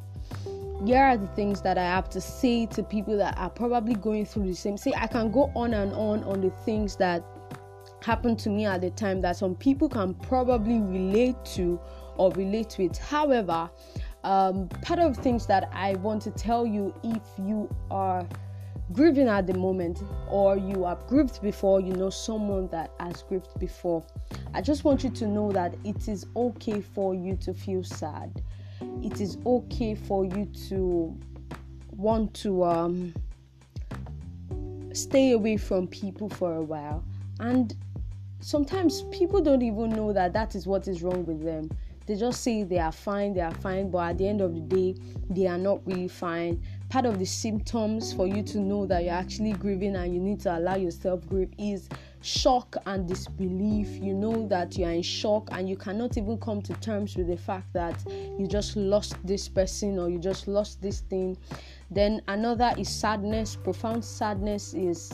here 0.85 1.05
are 1.05 1.17
the 1.17 1.29
things 1.29 1.61
that 1.63 1.79
I 1.79 1.85
have 1.85 2.09
to 2.11 2.21
say 2.21 2.67
to 2.67 2.83
people 2.83 3.17
that 3.19 3.39
are 3.39 3.51
probably 3.51 3.95
going 3.95 4.27
through 4.27 4.47
the 4.47 4.55
same. 4.55 4.77
See, 4.77 4.95
I 4.95 5.07
can 5.07 5.31
go 5.31 5.53
on 5.55 5.75
and 5.75 5.93
on 5.93 6.25
on 6.25 6.41
the 6.41 6.51
things 6.51 6.97
that 6.97 7.23
happened 8.03 8.39
to 8.41 8.51
me 8.51 8.67
at 8.67 8.81
the 8.81 8.91
time 8.91 9.21
that 9.21 9.37
some 9.37 9.55
people 9.55 9.89
can 9.89 10.15
probably 10.15 10.81
relate 10.81 11.37
to 11.45 11.79
or 12.17 12.33
relate 12.33 12.77
with. 12.79 12.99
However, 12.99 13.71
um, 14.25 14.69
part 14.83 14.99
of 14.99 15.17
things 15.17 15.47
that 15.47 15.69
I 15.73 15.95
want 15.95 16.23
to 16.23 16.31
tell 16.31 16.67
you 16.67 16.95
if 17.03 17.23
you 17.39 17.73
are 17.91 18.27
grieving 18.93 19.29
at 19.29 19.47
the 19.47 19.55
moment 19.55 20.03
or 20.29 20.57
you 20.57 20.85
have 20.85 21.07
grieved 21.07 21.41
before 21.43 21.81
you 21.81 21.93
know 21.95 22.11
someone 22.11 22.69
that 22.69 22.91
has 23.01 23.23
grieved 23.23 23.49
before 23.59 24.05
i 24.55 24.61
just 24.61 24.85
want 24.85 25.03
you 25.03 25.11
to 25.11 25.27
know 25.27 25.51
that 25.51 25.75
it 25.85 26.09
is 26.09 26.27
okay 26.37 26.81
for 26.81 27.15
you 27.15 27.37
to 27.37 27.53
feel 27.55 27.83
sad. 27.83 28.43
It 29.03 29.21
is 29.21 29.39
okay 29.45 29.95
for 29.95 30.25
you 30.25 30.47
to 30.69 31.19
want 31.91 32.35
to 32.35 32.65
um, 32.65 33.15
stay 34.93 35.33
away 35.33 35.57
from 35.57 35.87
people 35.87 36.29
for 36.29 36.57
a 36.57 36.63
while. 36.63 37.05
And 37.41 37.75
sometimes 38.41 39.03
people 39.11 39.41
don't 39.41 39.63
even 39.63 39.91
know 39.91 40.13
that 40.13 40.33
that 40.33 40.55
is 40.55 40.67
what 40.67 40.89
is 40.89 41.03
wrong 41.03 41.25
with 41.27 41.45
them. 41.45 41.71
They 42.07 42.17
just 42.17 42.43
say 42.43 42.65
they 42.65 42.81
are 42.81 42.91
fine 42.91 43.33
they 43.33 43.41
are 43.41 43.55
fine 43.55 43.89
but 43.89 44.11
at 44.11 44.19
the 44.19 44.27
end 44.27 44.41
of 44.41 44.55
the 44.55 44.61
day 44.61 44.97
they 45.31 45.47
are 45.47 45.57
not 45.57 45.87
really 45.87 46.09
fine 46.09 46.61
part 46.93 47.07
of 47.07 47.19
the 47.19 47.25
symptoms 47.25 48.13
for 48.13 48.27
you 48.27 48.43
to 48.43 48.61
know 48.61 48.85
that 48.85 49.03
you're 49.03 49.15
actually 49.15 49.53
grieving 49.55 49.97
and 49.97 50.13
you 50.13 50.21
need 50.21 50.39
to 50.39 50.59
allow 50.59 50.75
yourself 50.75 51.27
grieve 51.27 51.51
is 51.57 51.89
shock 52.21 52.77
and 52.85 53.09
disbelief. 53.09 53.89
You 53.89 54.13
know 54.13 54.47
that 54.49 54.77
you're 54.77 54.91
in 54.91 55.01
shock 55.01 55.49
and 55.53 55.71
you 55.71 55.75
cannot 55.75 56.19
even 56.19 56.37
come 56.37 56.61
to 56.61 56.75
terms 56.75 57.17
with 57.17 57.29
the 57.29 57.37
fact 57.39 57.73
that 57.73 57.99
you 58.39 58.47
just 58.47 58.77
lost 58.77 59.17
this 59.27 59.49
person 59.49 59.99
or 59.99 60.11
you 60.11 60.19
just 60.19 60.47
lost 60.47 60.83
this 60.83 61.01
thing. 61.01 61.39
Then 61.91 62.21
another 62.29 62.75
is 62.77 62.91
sadness 62.91 63.57
profound 63.57 64.05
sadness 64.05 64.75
is 64.75 65.11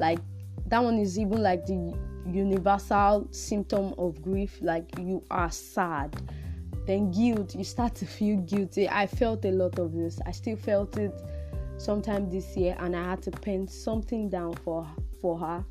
like 0.00 0.18
that 0.66 0.82
one 0.82 0.98
is 0.98 1.20
even 1.20 1.40
like 1.40 1.66
the 1.66 1.96
universal 2.26 3.28
symptom 3.30 3.94
of 3.96 4.20
grief 4.22 4.58
like 4.60 4.90
you 4.98 5.22
are 5.30 5.52
sad 5.52 6.20
then 6.86 7.10
guilt 7.10 7.54
you 7.54 7.64
start 7.64 7.94
to 7.96 8.06
feel 8.06 8.36
guilty. 8.38 8.88
I 8.88 9.06
felt 9.06 9.44
a 9.44 9.50
lot 9.50 9.78
of 9.78 9.94
this. 9.94 10.18
I 10.26 10.32
still 10.32 10.56
felt 10.56 10.96
it 10.98 11.14
sometime 11.76 12.30
this 12.30 12.56
year 12.56 12.76
and 12.78 12.94
i 12.94 13.02
had 13.02 13.20
to 13.20 13.32
pen 13.32 13.66
something 13.66 14.28
down 14.28 14.54
for 14.54 14.86
for 15.20 15.38
her. 15.38 15.64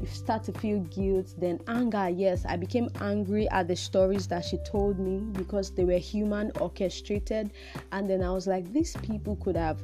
You 0.00 0.06
start 0.06 0.44
to 0.44 0.52
feel 0.52 0.80
guilt 0.80 1.34
then 1.38 1.60
anger 1.68 2.08
yes. 2.08 2.44
I 2.46 2.56
became 2.56 2.88
angry 3.00 3.48
at 3.50 3.68
the 3.68 3.76
stories 3.76 4.26
that 4.28 4.44
she 4.44 4.58
told 4.58 4.98
me 4.98 5.18
because 5.32 5.70
they 5.70 5.84
were 5.84 5.98
human 5.98 6.52
orchestrated. 6.60 7.50
And 7.92 8.08
then 8.08 8.22
i 8.22 8.30
was 8.30 8.46
like 8.46 8.72
these 8.72 8.96
people 9.02 9.36
could 9.36 9.56
have 9.56 9.80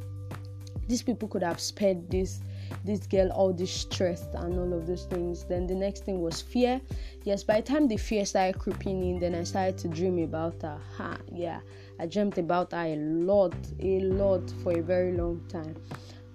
these 0.89 1.03
people 1.03 1.29
could 1.29 1.43
have 1.43 1.61
spared 1.61 2.11
this 2.11 2.41
this 2.85 3.07
girl 3.07 3.31
all 3.31 3.53
this 3.53 3.71
stress 3.71 4.27
and 4.35 4.59
all 4.59 4.73
of 4.73 4.87
those 4.87 5.05
things. 5.05 5.45
Then 5.45 5.67
the 5.67 5.75
next 5.75 6.05
thing 6.05 6.21
was 6.21 6.41
fear. 6.41 6.81
Yes, 7.25 7.43
by 7.45 7.61
the 7.61 7.67
time 7.67 7.89
the 7.89 7.97
fear 7.97 8.25
started 8.25 8.59
creeping 8.59 9.03
in, 9.03 9.19
then 9.19 9.35
I 9.35 9.45
started 9.45 9.79
to 9.79 9.89
dream 9.89 10.19
about 10.19 10.61
her. 10.63 10.79
Ha, 10.97 11.17
yeah, 11.33 11.61
I 11.99 12.07
dreamt 12.07 12.39
about 12.39 12.73
her 12.73 12.85
a 12.85 12.97
lot, 12.97 13.55
a 13.81 14.01
lot 14.01 14.51
for 14.63 14.73
a 14.73 14.83
very 14.83 15.13
long 15.13 15.45
time. 15.49 15.77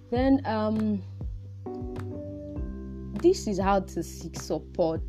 Then 0.09 0.41
um, 0.45 1.03
this 3.21 3.47
is 3.47 3.59
how 3.59 3.81
to 3.81 4.03
seek 4.03 4.39
support 4.39 5.01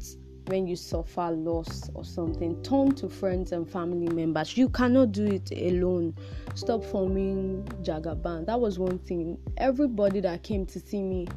when 0.48 0.66
you 0.66 0.76
suffer 0.76 1.30
loss 1.30 1.90
or 1.94 2.04
something. 2.04 2.60
Turn 2.62 2.94
to 2.96 3.08
friends 3.08 3.52
and 3.52 3.70
family 3.70 4.08
members. 4.12 4.56
You 4.56 4.68
cannot 4.68 5.12
do 5.12 5.26
it 5.26 5.50
alone. 5.52 6.14
Stop 6.54 6.84
forming 6.84 7.64
jagaban. 7.82 8.46
That 8.46 8.60
was 8.60 8.78
one 8.78 8.98
thing. 8.98 9.38
Everybody 9.58 10.20
that 10.20 10.42
came 10.42 10.66
to 10.66 10.80
see 10.80 11.02
me 11.02 11.28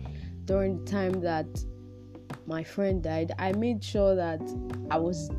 during 0.46 0.84
the 0.84 0.92
time 0.92 1.22
that 1.22 1.48
my 2.48 2.64
friend 2.64 3.04
died, 3.04 3.34
I 3.38 3.52
made 3.52 3.84
sure 3.84 4.16
that 4.16 4.42
I 4.90 4.98
was 4.98 5.30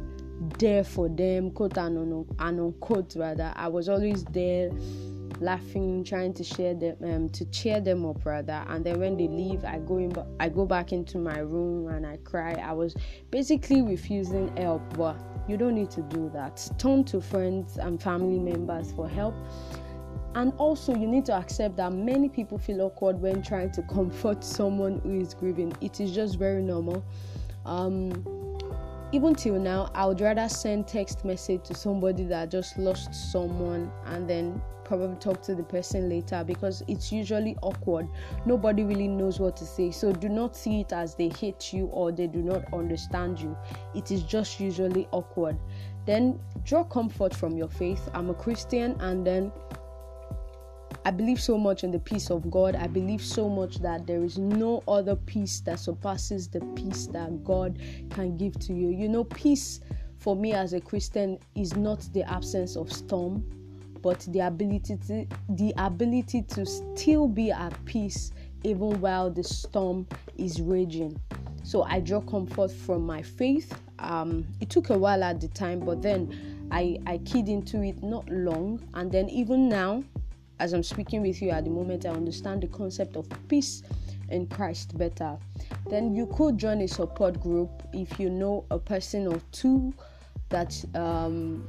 there 0.58 0.84
for 0.84 1.08
them, 1.08 1.50
quote 1.50 1.78
unquote, 1.78 3.16
rather. 3.16 3.52
I 3.56 3.68
was 3.68 3.88
always 3.88 4.24
there 4.24 4.70
laughing, 5.42 6.04
trying 6.04 6.32
to 6.34 6.44
share 6.44 6.74
them, 6.74 6.96
um, 7.02 7.28
to 7.30 7.44
cheer 7.46 7.80
them 7.80 8.06
up 8.06 8.24
rather. 8.24 8.64
And 8.68 8.84
then 8.84 9.00
when 9.00 9.16
they 9.16 9.28
leave, 9.28 9.64
I 9.64 9.78
go 9.78 9.98
in, 9.98 10.12
I 10.40 10.48
go 10.48 10.64
back 10.64 10.92
into 10.92 11.18
my 11.18 11.38
room 11.38 11.88
and 11.88 12.06
I 12.06 12.16
cry. 12.18 12.54
I 12.54 12.72
was 12.72 12.94
basically 13.30 13.82
refusing 13.82 14.56
help, 14.56 14.82
but 14.96 15.16
you 15.48 15.56
don't 15.56 15.74
need 15.74 15.90
to 15.90 16.02
do 16.02 16.30
that. 16.34 16.68
Turn 16.78 17.04
to 17.04 17.20
friends 17.20 17.76
and 17.78 18.02
family 18.02 18.38
members 18.38 18.92
for 18.92 19.08
help. 19.08 19.34
And 20.34 20.52
also, 20.56 20.94
you 20.94 21.06
need 21.06 21.26
to 21.26 21.34
accept 21.34 21.76
that 21.76 21.92
many 21.92 22.28
people 22.28 22.56
feel 22.56 22.80
awkward 22.82 23.20
when 23.20 23.42
trying 23.42 23.70
to 23.72 23.82
comfort 23.92 24.42
someone 24.42 25.00
who 25.02 25.20
is 25.20 25.34
grieving. 25.34 25.74
It 25.80 26.00
is 26.00 26.14
just 26.14 26.38
very 26.38 26.62
normal. 26.62 27.04
Um, 27.66 28.24
even 29.12 29.34
till 29.34 29.58
now, 29.58 29.90
I 29.94 30.06
would 30.06 30.20
rather 30.20 30.48
send 30.48 30.88
text 30.88 31.24
message 31.24 31.64
to 31.64 31.74
somebody 31.74 32.24
that 32.24 32.50
just 32.50 32.78
lost 32.78 33.14
someone 33.14 33.92
and 34.06 34.28
then 34.28 34.60
probably 34.84 35.16
talk 35.16 35.42
to 35.42 35.54
the 35.54 35.62
person 35.62 36.08
later 36.08 36.42
because 36.44 36.82
it's 36.88 37.12
usually 37.12 37.56
awkward. 37.62 38.08
Nobody 38.46 38.84
really 38.84 39.08
knows 39.08 39.38
what 39.38 39.56
to 39.58 39.66
say. 39.66 39.90
So 39.90 40.12
do 40.12 40.28
not 40.28 40.56
see 40.56 40.80
it 40.80 40.92
as 40.92 41.14
they 41.14 41.28
hate 41.28 41.72
you 41.72 41.86
or 41.86 42.10
they 42.10 42.26
do 42.26 42.42
not 42.42 42.64
understand 42.72 43.38
you. 43.38 43.56
It 43.94 44.10
is 44.10 44.22
just 44.22 44.58
usually 44.58 45.06
awkward. 45.12 45.58
Then 46.06 46.40
draw 46.64 46.82
comfort 46.84 47.34
from 47.34 47.56
your 47.56 47.68
faith. 47.68 48.08
I'm 48.14 48.30
a 48.30 48.34
Christian 48.34 48.96
and 49.00 49.26
then 49.26 49.52
I 51.04 51.10
believe 51.10 51.40
so 51.40 51.58
much 51.58 51.82
in 51.82 51.90
the 51.90 51.98
peace 51.98 52.30
of 52.30 52.48
God. 52.48 52.76
I 52.76 52.86
believe 52.86 53.22
so 53.22 53.48
much 53.48 53.78
that 53.78 54.06
there 54.06 54.22
is 54.22 54.38
no 54.38 54.84
other 54.86 55.16
peace 55.16 55.60
that 55.60 55.80
surpasses 55.80 56.48
the 56.48 56.60
peace 56.76 57.06
that 57.08 57.42
God 57.42 57.78
can 58.10 58.36
give 58.36 58.58
to 58.60 58.72
you. 58.72 58.88
You 58.90 59.08
know, 59.08 59.24
peace 59.24 59.80
for 60.18 60.36
me 60.36 60.52
as 60.52 60.72
a 60.74 60.80
Christian 60.80 61.38
is 61.56 61.74
not 61.74 62.08
the 62.12 62.22
absence 62.22 62.76
of 62.76 62.92
storm, 62.92 63.44
but 64.00 64.20
the 64.28 64.40
ability 64.40 64.96
to 65.08 65.26
the 65.48 65.74
ability 65.76 66.42
to 66.42 66.64
still 66.64 67.26
be 67.26 67.50
at 67.50 67.84
peace 67.84 68.30
even 68.62 69.00
while 69.00 69.28
the 69.28 69.42
storm 69.42 70.06
is 70.36 70.60
raging. 70.60 71.20
So 71.64 71.82
I 71.82 71.98
draw 71.98 72.20
comfort 72.20 72.70
from 72.70 73.04
my 73.04 73.22
faith. 73.22 73.72
Um, 73.98 74.46
it 74.60 74.70
took 74.70 74.90
a 74.90 74.98
while 74.98 75.24
at 75.24 75.40
the 75.40 75.48
time, 75.48 75.80
but 75.80 76.00
then 76.00 76.68
I, 76.70 76.98
I 77.06 77.18
keyed 77.18 77.48
into 77.48 77.82
it 77.82 78.02
not 78.02 78.28
long, 78.30 78.80
and 78.94 79.10
then 79.10 79.28
even 79.30 79.68
now, 79.68 80.04
as 80.62 80.72
I'm 80.72 80.84
speaking 80.84 81.22
with 81.22 81.42
you 81.42 81.50
at 81.50 81.64
the 81.64 81.70
moment, 81.70 82.06
I 82.06 82.10
understand 82.10 82.62
the 82.62 82.68
concept 82.68 83.16
of 83.16 83.26
peace 83.48 83.82
in 84.28 84.46
Christ 84.46 84.96
better. 84.96 85.36
Then 85.90 86.14
you 86.14 86.26
could 86.26 86.56
join 86.56 86.80
a 86.82 86.86
support 86.86 87.40
group 87.40 87.82
if 87.92 88.20
you 88.20 88.30
know 88.30 88.64
a 88.70 88.78
person 88.78 89.26
or 89.26 89.40
two 89.50 89.92
that 90.50 90.72
um, 90.94 91.68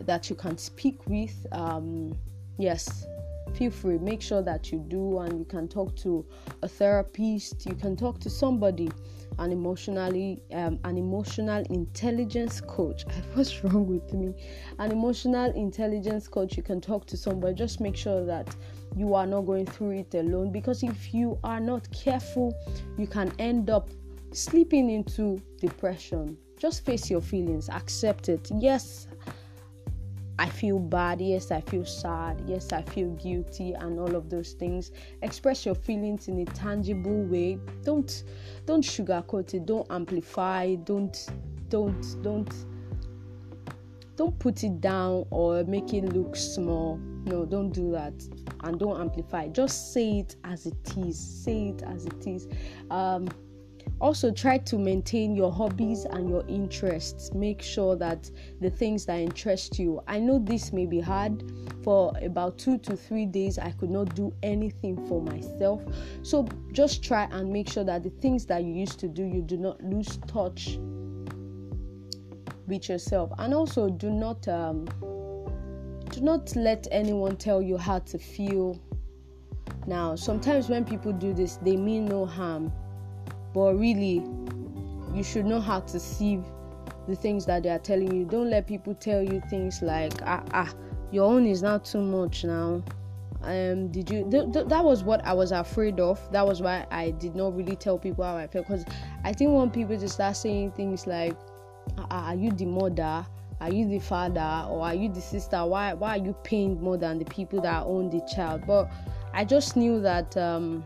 that 0.00 0.28
you 0.28 0.34
can 0.34 0.58
speak 0.58 0.98
with. 1.06 1.46
Um, 1.52 2.18
yes, 2.58 3.06
feel 3.54 3.70
free. 3.70 3.98
Make 3.98 4.22
sure 4.22 4.42
that 4.42 4.72
you 4.72 4.78
do, 4.78 5.18
and 5.18 5.38
you 5.38 5.44
can 5.44 5.68
talk 5.68 5.94
to 5.96 6.24
a 6.62 6.68
therapist. 6.68 7.66
You 7.66 7.74
can 7.74 7.96
talk 7.96 8.18
to 8.20 8.30
somebody 8.30 8.90
an 9.38 9.52
emotionally 9.52 10.42
um, 10.52 10.78
an 10.84 10.96
emotional 10.96 11.62
intelligence 11.70 12.60
coach. 12.60 13.04
What's 13.34 13.62
wrong 13.64 13.86
with 13.86 14.12
me? 14.12 14.34
An 14.78 14.92
emotional 14.92 15.52
intelligence 15.52 16.28
coach. 16.28 16.56
You 16.56 16.62
can 16.62 16.80
talk 16.80 17.06
to 17.06 17.16
somebody. 17.16 17.54
Just 17.54 17.80
make 17.80 17.96
sure 17.96 18.24
that 18.24 18.54
you 18.96 19.14
are 19.14 19.26
not 19.26 19.42
going 19.42 19.66
through 19.66 19.90
it 19.90 20.14
alone 20.14 20.50
because 20.50 20.82
if 20.82 21.12
you 21.12 21.38
are 21.44 21.60
not 21.60 21.86
careful 21.92 22.54
you 22.96 23.06
can 23.06 23.30
end 23.38 23.68
up 23.68 23.90
slipping 24.32 24.90
into 24.90 25.40
depression. 25.60 26.36
Just 26.58 26.84
face 26.84 27.10
your 27.10 27.20
feelings. 27.20 27.68
Accept 27.68 28.28
it. 28.28 28.48
Yes 28.58 29.07
I 30.38 30.48
feel 30.48 30.78
bad, 30.78 31.20
yes, 31.20 31.50
I 31.50 31.60
feel 31.60 31.84
sad, 31.84 32.42
yes, 32.46 32.72
I 32.72 32.82
feel 32.82 33.10
guilty, 33.14 33.72
and 33.72 33.98
all 33.98 34.14
of 34.14 34.30
those 34.30 34.52
things. 34.52 34.92
Express 35.22 35.66
your 35.66 35.74
feelings 35.74 36.28
in 36.28 36.38
a 36.38 36.44
tangible 36.44 37.24
way. 37.24 37.58
Don't 37.82 38.24
don't 38.64 38.84
sugarcoat 38.84 39.54
it, 39.54 39.66
don't 39.66 39.86
amplify, 39.90 40.76
don't 40.76 41.28
don't 41.68 42.22
don't 42.22 42.54
don't 44.16 44.38
put 44.38 44.62
it 44.62 44.80
down 44.80 45.26
or 45.30 45.64
make 45.64 45.92
it 45.92 46.12
look 46.12 46.36
small. 46.36 46.98
No, 47.24 47.44
don't 47.44 47.70
do 47.70 47.90
that. 47.92 48.14
And 48.64 48.78
don't 48.78 49.00
amplify. 49.00 49.48
Just 49.48 49.92
say 49.92 50.20
it 50.20 50.36
as 50.44 50.66
it 50.66 50.96
is. 50.96 51.18
Say 51.18 51.68
it 51.68 51.82
as 51.82 52.06
it 52.06 52.26
is. 52.26 52.48
Um 52.90 53.28
also 54.00 54.30
try 54.30 54.58
to 54.58 54.78
maintain 54.78 55.34
your 55.34 55.52
hobbies 55.52 56.04
and 56.04 56.28
your 56.28 56.44
interests. 56.46 57.32
Make 57.34 57.60
sure 57.62 57.96
that 57.96 58.30
the 58.60 58.70
things 58.70 59.06
that 59.06 59.18
interest 59.18 59.78
you. 59.78 60.00
I 60.06 60.20
know 60.20 60.38
this 60.38 60.72
may 60.72 60.86
be 60.86 61.00
hard. 61.00 61.42
For 61.82 62.12
about 62.22 62.58
two 62.58 62.76
to 62.78 62.96
three 62.96 63.24
days 63.24 63.58
i 63.58 63.70
could 63.70 63.88
not 63.88 64.14
do 64.14 64.32
anything 64.42 65.06
for 65.08 65.22
myself. 65.22 65.82
So 66.22 66.46
just 66.72 67.02
try 67.02 67.24
and 67.30 67.50
make 67.50 67.68
sure 67.68 67.84
that 67.84 68.02
the 68.02 68.10
things 68.10 68.44
that 68.46 68.62
you 68.62 68.72
used 68.72 68.98
to 69.00 69.08
do 69.08 69.24
you 69.24 69.42
do 69.42 69.56
not 69.56 69.82
lose 69.82 70.18
touch 70.26 70.78
with 72.66 72.88
yourself. 72.88 73.32
And 73.38 73.54
also 73.54 73.88
do 73.88 74.10
not 74.10 74.46
um, 74.48 74.84
do 76.10 76.20
not 76.20 76.54
let 76.56 76.86
anyone 76.90 77.36
tell 77.36 77.62
you 77.62 77.76
how 77.76 78.00
to 78.00 78.18
feel. 78.18 78.78
Now 79.86 80.14
sometimes 80.14 80.68
when 80.68 80.84
people 80.84 81.12
do 81.12 81.32
this 81.32 81.56
they 81.56 81.76
mean 81.76 82.04
no 82.04 82.26
harm 82.26 82.70
but 83.52 83.74
really 83.74 84.22
you 85.14 85.22
should 85.22 85.46
know 85.46 85.60
how 85.60 85.80
to 85.80 85.98
sieve 85.98 86.44
the 87.08 87.16
things 87.16 87.46
that 87.46 87.62
they 87.62 87.70
are 87.70 87.78
telling 87.78 88.14
you. 88.14 88.24
Don't 88.24 88.50
let 88.50 88.66
people 88.66 88.94
tell 88.94 89.22
you 89.22 89.40
things 89.48 89.82
like 89.82 90.12
ah 90.24 90.42
ah 90.52 90.72
your 91.10 91.24
own 91.24 91.46
is 91.46 91.62
not 91.62 91.84
too 91.84 92.00
much 92.00 92.44
now. 92.44 92.82
Um 93.42 93.88
did 93.88 94.10
you 94.10 94.28
th- 94.30 94.52
th- 94.52 94.66
that 94.66 94.84
was 94.84 95.04
what 95.04 95.24
i 95.24 95.32
was 95.32 95.52
afraid 95.52 96.00
of. 96.00 96.20
That 96.32 96.46
was 96.46 96.60
why 96.60 96.86
i 96.90 97.10
did 97.10 97.34
not 97.34 97.56
really 97.56 97.76
tell 97.76 97.98
people 97.98 98.24
how 98.24 98.36
i 98.36 98.46
felt. 98.46 98.66
Because 98.66 98.84
i 99.24 99.32
think 99.32 99.52
when 99.52 99.70
people 99.70 99.96
just 99.96 100.14
start 100.14 100.36
saying 100.36 100.72
things 100.72 101.06
like 101.06 101.36
ah, 101.98 102.06
ah, 102.10 102.26
are 102.28 102.34
you 102.34 102.50
the 102.50 102.66
mother? 102.66 103.26
Are 103.60 103.72
you 103.72 103.88
the 103.88 103.98
father? 103.98 104.66
Or 104.68 104.84
are 104.84 104.94
you 104.94 105.08
the 105.08 105.20
sister? 105.20 105.64
Why 105.64 105.94
why 105.94 106.18
are 106.18 106.24
you 106.24 106.34
paying 106.44 106.80
more 106.80 106.96
than 106.96 107.18
the 107.18 107.24
people 107.24 107.60
that 107.62 107.86
own 107.86 108.10
the 108.10 108.20
child? 108.34 108.64
But 108.66 108.90
i 109.32 109.44
just 109.44 109.76
knew 109.76 110.00
that 110.00 110.36
um 110.36 110.84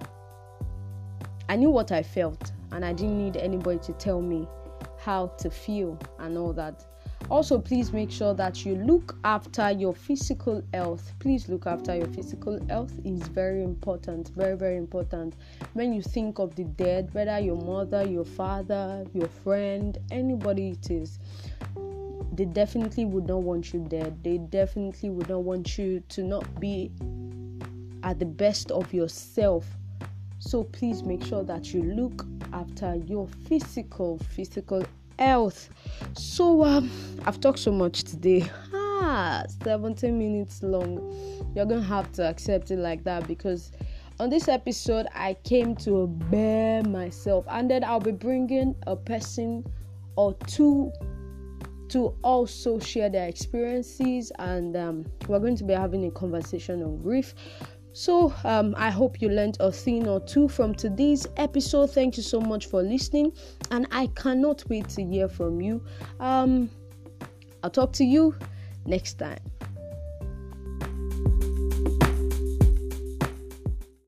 I 1.52 1.56
knew 1.56 1.68
what 1.68 1.92
I 1.92 2.02
felt, 2.02 2.50
and 2.70 2.82
I 2.82 2.94
didn't 2.94 3.18
need 3.18 3.36
anybody 3.36 3.78
to 3.80 3.92
tell 3.92 4.22
me 4.22 4.48
how 4.98 5.26
to 5.36 5.50
feel 5.50 5.98
and 6.18 6.38
all 6.38 6.54
that. 6.54 6.82
Also, 7.28 7.58
please 7.58 7.92
make 7.92 8.10
sure 8.10 8.32
that 8.32 8.64
you 8.64 8.76
look 8.76 9.18
after 9.22 9.70
your 9.70 9.92
physical 9.92 10.62
health. 10.72 11.12
Please 11.18 11.50
look 11.50 11.66
after 11.66 11.94
your 11.94 12.06
physical 12.06 12.58
health 12.68 12.98
is 13.04 13.20
very 13.28 13.62
important, 13.62 14.30
very 14.30 14.56
very 14.56 14.78
important. 14.78 15.36
When 15.74 15.92
you 15.92 16.00
think 16.00 16.38
of 16.38 16.56
the 16.56 16.64
dead, 16.64 17.10
whether 17.12 17.38
your 17.38 17.60
mother, 17.60 18.02
your 18.02 18.24
father, 18.24 19.04
your 19.12 19.28
friend, 19.28 19.98
anybody 20.10 20.70
it 20.70 20.90
is, 20.90 21.18
they 22.32 22.46
definitely 22.46 23.04
would 23.04 23.26
not 23.26 23.42
want 23.42 23.74
you 23.74 23.80
dead. 23.90 24.24
They 24.24 24.38
definitely 24.38 25.10
would 25.10 25.28
not 25.28 25.42
want 25.42 25.76
you 25.76 26.02
to 26.08 26.22
not 26.22 26.58
be 26.58 26.90
at 28.04 28.18
the 28.18 28.24
best 28.24 28.70
of 28.70 28.94
yourself 28.94 29.66
so 30.44 30.64
please 30.64 31.04
make 31.04 31.24
sure 31.24 31.44
that 31.44 31.72
you 31.72 31.82
look 31.82 32.26
after 32.52 32.96
your 33.06 33.28
physical 33.48 34.18
physical 34.18 34.84
health. 35.18 35.68
So 36.14 36.64
um 36.64 36.90
I've 37.24 37.40
talked 37.40 37.60
so 37.60 37.70
much 37.70 38.02
today. 38.04 38.50
Ah, 39.04 39.44
17 39.64 40.16
minutes 40.16 40.62
long. 40.62 40.98
You're 41.54 41.66
to 41.66 41.82
have 41.82 42.12
to 42.12 42.28
accept 42.28 42.70
it 42.70 42.78
like 42.78 43.04
that 43.04 43.26
because 43.26 43.72
on 44.20 44.30
this 44.30 44.48
episode 44.48 45.06
I 45.14 45.34
came 45.44 45.76
to 45.76 46.08
bear 46.30 46.82
myself 46.82 47.44
and 47.48 47.70
then 47.70 47.84
I'll 47.84 48.00
be 48.00 48.12
bringing 48.12 48.74
a 48.86 48.96
person 48.96 49.64
or 50.16 50.34
two 50.46 50.92
to 51.88 52.14
also 52.22 52.78
share 52.78 53.10
their 53.10 53.28
experiences 53.28 54.32
and 54.38 54.76
um, 54.76 55.04
we're 55.28 55.38
going 55.38 55.56
to 55.56 55.64
be 55.64 55.74
having 55.74 56.06
a 56.06 56.10
conversation 56.10 56.82
on 56.82 57.02
grief 57.02 57.34
so, 57.92 58.32
um, 58.44 58.74
I 58.76 58.90
hope 58.90 59.20
you 59.20 59.28
learned 59.28 59.58
a 59.60 59.70
thing 59.70 60.08
or 60.08 60.20
two 60.20 60.48
from 60.48 60.74
today's 60.74 61.26
episode. 61.36 61.90
Thank 61.90 62.16
you 62.16 62.22
so 62.22 62.40
much 62.40 62.66
for 62.66 62.82
listening, 62.82 63.32
and 63.70 63.86
I 63.90 64.06
cannot 64.08 64.64
wait 64.68 64.88
to 64.90 65.04
hear 65.04 65.28
from 65.28 65.60
you. 65.60 65.84
Um, 66.18 66.70
I'll 67.62 67.70
talk 67.70 67.92
to 67.94 68.04
you 68.04 68.34
next 68.86 69.14
time. 69.14 69.38